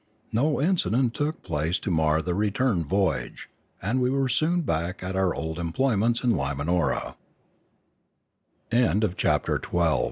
No 0.33 0.59
incident 0.59 1.13
took 1.13 1.43
place 1.43 1.77
to 1.77 1.91
mar 1.91 2.23
the 2.23 2.33
return 2.33 2.83
voyage, 2.83 3.51
and 3.83 4.01
we 4.01 4.09
were 4.09 4.27
soon 4.29 4.61
back 4.63 5.03
at 5.03 5.15
our 5.15 5.35
old 5.35 5.59
employments 5.59 6.23
in 6.23 6.31
Limano 6.31 7.13